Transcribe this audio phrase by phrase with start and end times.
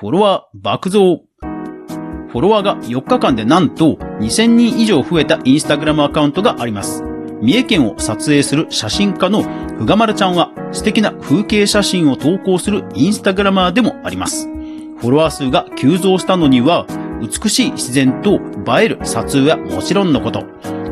[0.00, 1.24] フォロワー爆増。
[1.40, 7.02] フォロワーが4日間でなんと2000人以上増えたインスタグラムアカウントがあります。
[7.42, 14.46] 三重県を撮影する写真家のふがまるちゃんは素敵な風景写真を投稿するインスタグラマーでもあります。
[14.46, 16.86] フォロワー数が急増したのには、
[17.20, 18.34] 美しい自然と
[18.78, 20.44] 映える撮影はもちろんのこと、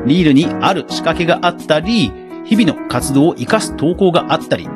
[0.04, 2.10] リールにある仕掛けがあったり、
[2.44, 4.68] 日々の活動を活かす投稿があったり、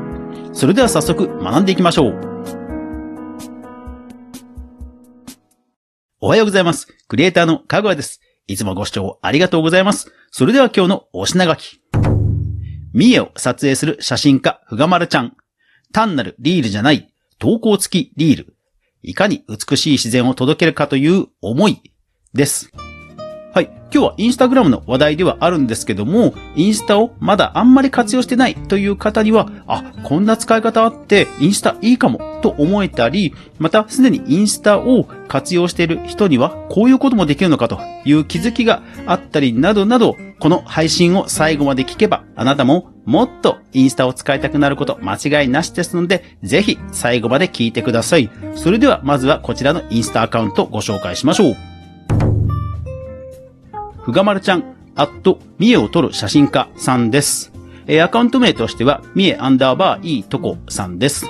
[0.52, 2.29] それでは早速学んでいきましょう。
[6.22, 6.86] おはようございます。
[7.08, 8.20] クリエイターのかぐわです。
[8.46, 10.12] いつもご視聴ありがとうございます。
[10.30, 11.80] それでは今日のお品書き。
[12.92, 15.34] 三重を撮影する写真家、ふがまるちゃん。
[15.94, 18.54] 単なるリールじゃない、投稿付きリール。
[19.02, 21.80] いかに美しい自然を届けるかという思い
[22.34, 22.70] です。
[23.54, 23.70] はい。
[23.90, 48.30] 今日はインスタグラムの話題ではあるんですけども、インスタをまだあんまり活用してないという方には、あ、こんな使い方あってインスタいいかもと思えたり、またすでにインスタを活用している人には、こういうこともできるのかという気づきがあったりなどなど、この配信を最後まで聞けば、あなたももっとインスタを使いたくなること間違いなしですので、ぜひ最後まで聞いてください。
[48.54, 51.56] それではまずはこちらのインスタアカウントをご紹介しましょう。
[54.02, 54.64] ふがまるちゃん、
[54.96, 57.52] アット、三重を撮る写真家さんです。
[57.86, 61.26] えアカウント名としては、三重アンダーバーいいとこさんです。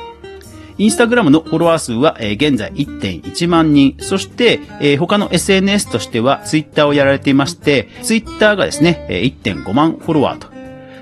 [0.80, 3.96] インスタグラムのフォロワー数は、え現在1.1万人。
[4.00, 10.48] そして、え他の SNS としてはツイッターをやられていまして、ツイッターがですね、え1.5万フォロワーと。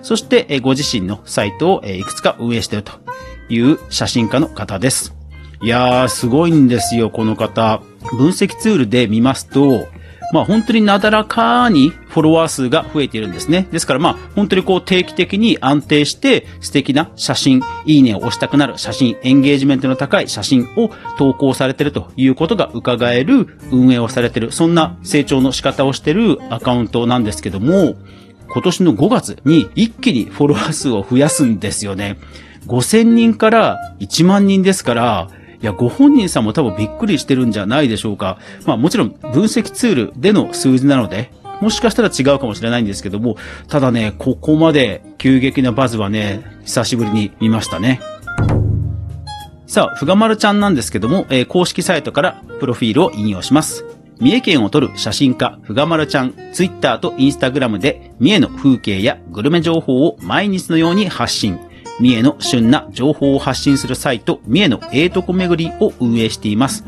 [0.03, 2.91] そして、えご自身のサイトを、えいくつか運営していると
[3.49, 5.15] いう写真家の方です。
[5.63, 7.81] いやー、すごいんですよ、この方。
[8.17, 9.87] 分析ツールで見ますと、
[10.33, 13.67] まあ本当になだらかにフォロワー数が増えているんですね。
[13.71, 27.95] ですからまあ本当にこう定期的に安定して素敵な写真、いいねを押したくなる写真、エンゲージメントの高い写真を投稿されているということが伺える運営をされている、そんな成長の仕方をしているアカウントなんですけども、
[28.51, 32.19] 今年の5月に一気にフォロワー数を増やすんですよね。
[32.67, 35.29] 5000人から1万人ですから、
[35.61, 38.39] いや、ご本人さんも多分びっくりしてるんじゃないでしょうか。
[38.67, 41.31] まあもちろん分析ツールでの数字なので、
[41.61, 43.37] もしかしたら違うかもしれないんですけども、
[43.69, 48.01] ただね、ここまで急激なバズはね、久しぶりに見ましたね。
[49.67, 53.85] さあ、ふがまるちゃんなんですけども、えー、公式サイトからプロフィールを引用します。
[54.21, 61.59] 三重県を撮る写真家、ふがまるちゃん、ツイッターとインスタグラムで三重の風景やグルメ情報を毎日のように発信。
[62.01, 66.85] 三重の旬な情報を発信するサイト、三重のええとこ巡りを運営しています。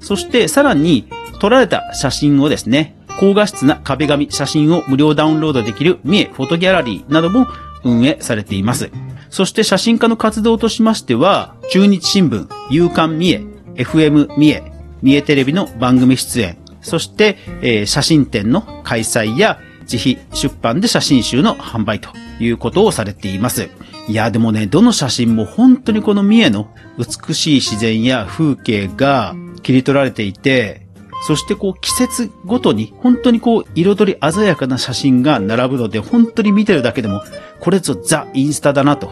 [0.00, 1.08] そしてさらに、
[1.40, 7.46] 撮られた写真をですね、高画質な壁紙写真を無料ダウンロードできる三重フォトギャラリーなども
[7.84, 8.90] 運営されています。
[9.30, 22.10] そして写真家の活動としましては、中日新聞、夕刊三重、FM 三重、三重テレビの番組出演、そして、えー、写真展の開催や自費出版で写真集の販売と
[22.40, 23.68] いうことをされています。
[24.06, 30.86] いや、でもね、どの写真も本当にこの三重の美しい自然や風景が切り取られていて、
[31.26, 37.22] そしてこう季節ごとに本当にこう彩り鮮やかな写真が並ぶので、本当に見てるだけでも、
[37.60, 39.10] これぞザ・インスタだなと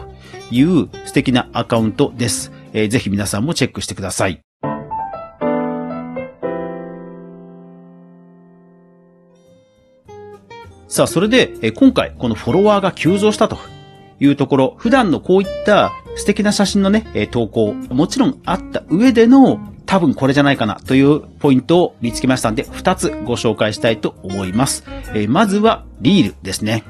[0.51, 2.51] いう素敵なアカウントです。
[2.73, 4.41] えー、ぜひ皆さんもチェックしてください。
[10.87, 13.57] さあ、それで、え今回、このフォロワーが急増したと
[14.23, 24.85] いうところ、普段のこういった素敵な写真のね、え投稿、もちろんあった上での多分これじゃないかなというポイントを見つけましたんで、2つご紹介したいと思います。
[25.13, 26.83] えまずは、リールですね。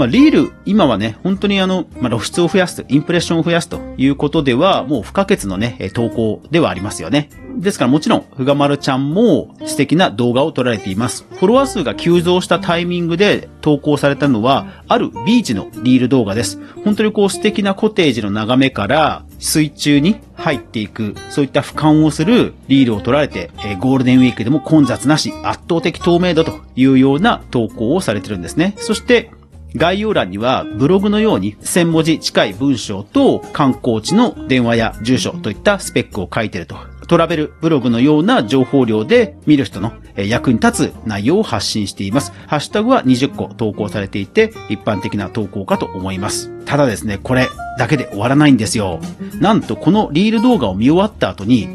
[0.00, 7.28] まあ、リール、今はね、本当にあの、まあ、露出を増やす、インプレッションを増やすということでは、もう不可欠のね、投稿ではありますよね。
[7.58, 11.26] ですからもちろん、ふがまるちゃんも素敵な動画を撮られています。
[11.32, 16.58] フォロワー数が急増したタイミングで投稿されたのは、あるビーチのリール動画です。
[16.82, 23.50] 本当にこう素敵なコテージの眺めから、水中に入っていく、そういった俯瞰をするリールを撮られて、
[23.80, 28.72] ゴールデンウィークでも混雑なし、圧倒的透明度というような投稿をされてるんですね。
[28.78, 29.30] そして、
[29.76, 36.76] 概要欄にはブログのように1000文字近い文章と観光地の電話や住所といったスペックを書いてると。
[37.10, 42.32] トラベルブログのような情報量で見る人の役に立つ内容を発信しています。
[42.46, 46.50] ハッシュタグは20個投稿されていて一般的な投稿かと思います。
[46.66, 49.00] ただですね、これだけで終わらないんですよ。
[49.40, 51.68] なんとこのリール動画を見終わった後に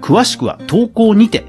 [0.00, 1.44] 詳しくは投稿にて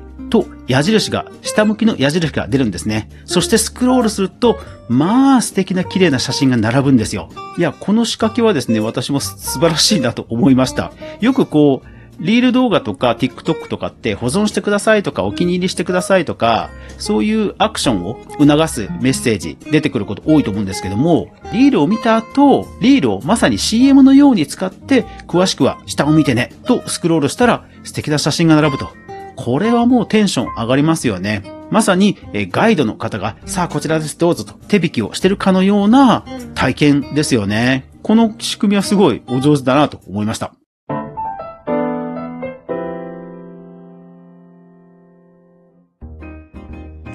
[0.69, 3.10] 矢印が、下向きの矢印が出るんですね。
[3.25, 7.30] そしてスクロールすると、まあ素敵な綺麗な写真が並ぶんですよ。
[7.57, 10.94] いや、この仕掛けはですね、私も素晴らしいなと思いました。
[11.19, 11.88] よくこう、
[12.19, 29.09] リール動画とか TikTok とかって保存してくださいとかお気に入りしてくださいとか、そういうアクションを促すメッセージ出てくること多いと思うんですけども、リールを見た後、リールをまさに CM のように使って、詳しくは下を見てね、とスクロールしたら素敵な写真が並ぶと。
[29.40, 31.44] これはもうテンション上がりますよね。
[31.72, 36.26] まさに、えガイドの方が、さあこちらですどうぞと手引きをしてるかのような
[36.56, 37.90] 体験ですよね。
[38.04, 40.54] この仕組みはすごいお上手だなと思いました。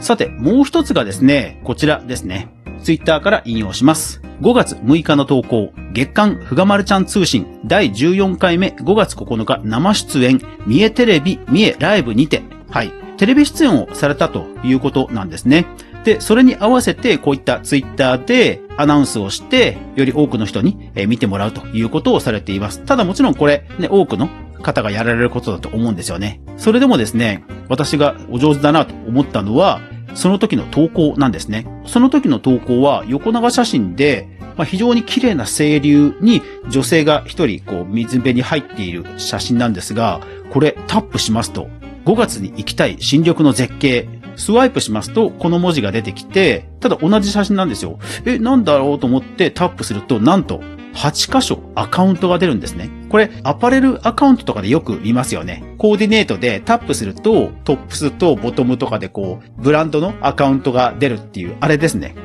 [0.01, 2.49] さて、もう一つがですね、こちらですね。
[2.83, 4.24] ツイッターから引用します。
[4.41, 15.67] 5月6日の投稿、月刊ふがまるちゃん通信第14回目5月9日生出演、三重テレビ、三重ライブにて、はい、テレビ出演をされたということなんですね。
[16.05, 22.81] で、それに合わせてこういったツイッターでアナウンスをして、より多くの人に見てもらうということをされています。
[22.81, 24.29] ただもちろんこれ、ね、多くの
[24.63, 26.41] 方がやられることだと思うんですよね。
[26.57, 29.81] それでもですね、私がお上手だなと思ったのは、
[30.15, 31.67] その時の投稿なんですね。
[31.87, 40.21] その時の投稿は横長写真で、まあ、非常に綺麗な清流に女性が一人こう水辺に入っている写真なんですが、
[40.51, 41.69] これタップしますと、
[42.05, 47.99] 5月に行きたい新緑の絶景、スワイプしますと、この文字が出てきて、ただ同じ写真なんですよ。
[48.25, 50.61] え、なんだろうと思ってタップすると、なんと、
[50.95, 52.91] 8箇所アカウントが出るんですね。
[53.15, 55.63] これ、アパレルアカウントとかでよく見ますよね。
[55.79, 62.17] コーディネートでタップすると、トップスとボトムとかでこう、ブランドのアカウントが出るっていう、あれですね。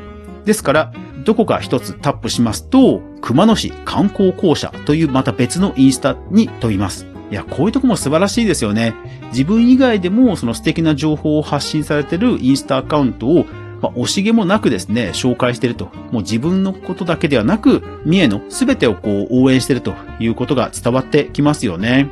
[0.45, 0.91] ですから、
[1.25, 7.06] どこか一つタップしますと、熊野市観光公社というまた別のインスタに飛びます。
[7.30, 8.95] いや、こういうとこも素晴らしいですよね。
[9.31, 13.45] 自分以外でもその素敵な情報を発信されてるインスタアカウントを
[13.81, 15.85] まあ、惜しげもなくですね、紹介してると。
[16.11, 22.09] もう自分のことだけではなく、三重の全てをこう応援してるということが伝わってきますよね。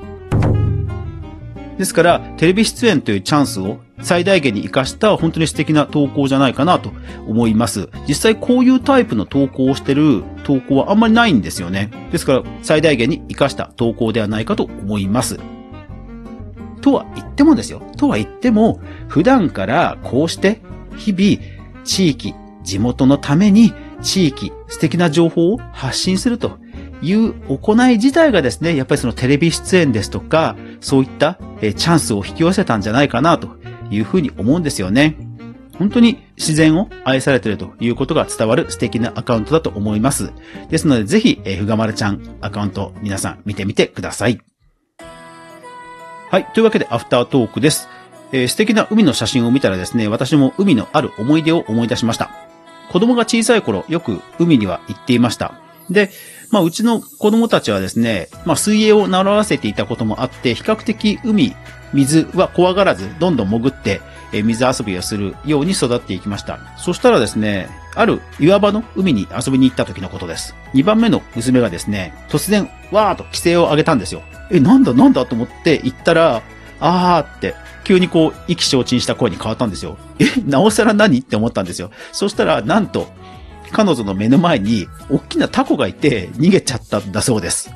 [1.78, 6.92] ですから、テレビ出演というチャンスを最大限に活かした本当に素敵な投稿じゃないかなと
[7.28, 7.90] 思います。
[8.08, 11.92] 実際こういうタイプの投稿をしてる投稿はあんまりないんですよね。
[12.12, 15.40] ですから、最大限に活かした投稿ではないかと思います。
[16.82, 17.82] とは言ってもですよ。
[17.98, 20.62] とは言っても、普段からこうして
[20.96, 21.57] 日々
[21.88, 23.74] 地域、地元のために
[24.04, 26.60] 地域、素敵な情報を発信すると
[27.02, 33.56] いう行い自体がですね、やっぱりそのテレビ出演ですとか、そういったチャンスを引き寄せたんじゃないかなと
[33.90, 35.16] いうふうに思うんですよね。
[35.80, 40.34] 本当に自然を愛されているということが伝わる素敵なアカウントだと思います。
[40.70, 44.40] ですのでぜひ、えふがまるちゃんアカウント皆さん見てみてください。
[46.30, 46.46] はい。
[46.54, 47.88] というわけでアフタートークです。
[48.32, 52.32] えー、素敵な海の写真を見たらですね、私も海のある思い出を思い出しました。
[52.92, 55.54] 子供が小さい頃、よく海には行っていました。
[55.90, 56.12] で、
[56.50, 61.56] まあ、うちの子供たちはですね、まあ、水泳を習わせていたこともあって、比較的海、
[61.94, 64.02] 水は怖がらず、どんどん潜って、
[64.34, 66.60] え水遊びをするように育っていきました。
[66.78, 70.54] そしたらですね、ある岩場の海に遊びに行った時のことです。
[70.74, 74.22] 2番目の娘がですね、突然、わーっと規制を上げたんですよ。
[74.52, 76.42] え、なんだなんだと思って行ったら、
[76.80, 77.56] あーって、
[77.88, 79.98] 急にこう、意気消沈した声に変わったんですよ。
[80.20, 81.20] え、なおさら何？
[81.20, 81.90] って思ったんですよ。
[82.12, 83.08] そしたら、なんと、
[83.72, 87.72] 彼女の目の前に、大きなタコがいて、逃げちゃったんだそうです。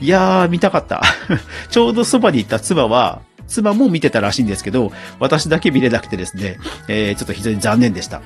[0.00, 1.02] いやー、見たかった。
[1.70, 8.22] ちょうどそばにいた妻は、妻も見てたらしいんですけど、私だけ見れなくてですね、えー、ちょっと非常に残念でした。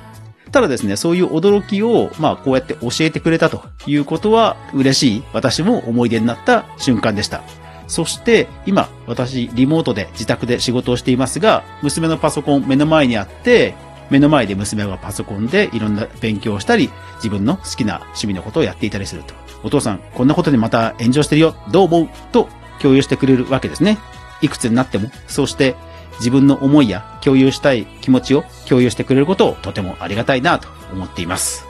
[0.51, 7.41] ただですね、そういう驚きを、まあ、こうやって教えてくれたということは、嬉しい、私も思い出になった瞬間でした。
[7.91, 13.75] そして、今、私、リモートで自宅で仕事をしていますが、娘のパソコン目の前にあって、
[14.09, 19.33] 目の前で娘がパソコンでいろんな勉強をしたり、自分の好きな趣味のことをやっていたりすると。
[19.63, 21.53] お父さん、こんなことでまた炎上してるよ。
[21.69, 22.47] どう思うと
[22.81, 23.97] 共有してくれるわけですね。
[24.41, 25.75] いくつになっても、そうして
[26.19, 31.65] 自分の思いや共有したい気持ちを共有してくれることをとてもありがたいなと思っています。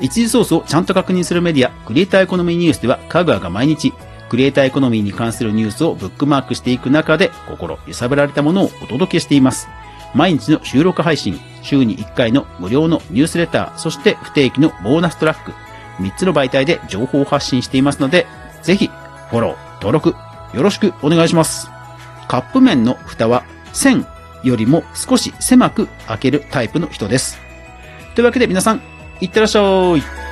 [0.00, 3.92] 一時ソースをちゃんと確認するメディア、クリエイターエコノミーニュースでは、カグアが毎日、
[4.34, 9.68] クリエイターエコノミーに関するニュースをブックマークしていく中で、心揺さぶられたものをお届けしています。
[10.12, 15.52] 毎日の収録配信、週に1回の無料のニュースレター、そして不定期のボーナストラック、
[16.02, 18.26] 3つの媒体で情報を発信していますので、
[18.64, 20.16] ぜひ、フォロー、登録、
[20.52, 21.70] よろしくお願いします。
[22.26, 24.04] カップ麺の蓋は1000
[24.42, 27.38] よりも少し狭く開けるタイプの人です。
[28.16, 28.82] というわけで皆さん、
[29.20, 29.60] いってらっしゃ
[29.96, 30.23] い。